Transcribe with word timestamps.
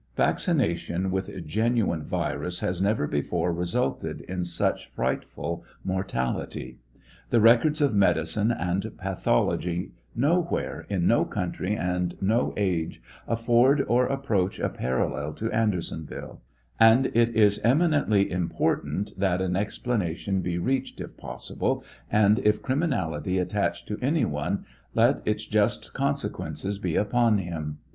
„.Vaccination 0.17 1.11
with 1.11 1.45
genuine 1.45 2.01
virus 2.03 2.61
has 2.61 2.81
never 2.81 3.05
before 3.05 3.53
resulted 3.53 4.21
in 4.21 4.43
such 4.43 4.89
frightful 4.89 5.63
mortality. 5.83 6.79
The 7.29 7.39
records 7.39 7.81
of 7.81 7.93
medicine 7.93 8.49
and 8.51 8.97
pathology 8.97 9.91
nowhere, 10.15 10.87
in 10.89 11.05
no 11.05 11.23
country 11.23 11.75
and 11.75 12.19
no 12.19 12.51
age, 12.57 12.99
aiford 13.29 13.85
or 13.87 14.07
approach 14.07 14.57
a 14.59 14.69
parallel 14.69 15.33
to 15.35 15.51
Andersonville; 15.51 16.41
and 16.79 17.11
it 17.13 17.35
is 17.35 17.59
eminently 17.59 18.31
Important 18.31 19.11
that 19.19 19.39
an 19.39 19.55
explanation 19.55 20.41
be 20.41 20.57
reached 20.57 20.99
if 20.99 21.15
possible, 21.15 21.83
and 22.09 22.39
if 22.39 22.63
criminality 22.63 23.37
attach 23.37 23.85
to 23.85 23.99
any 24.01 24.25
one, 24.25 24.65
let 24.95 25.21
its 25.27 25.45
just 25.45 25.93
consequences 25.93 26.79
be 26.79 26.95
upon 26.95 27.37
him. 27.37 27.77